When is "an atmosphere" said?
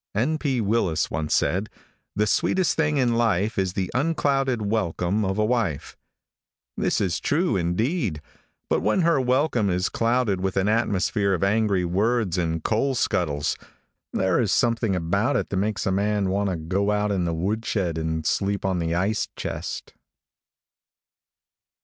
10.57-11.35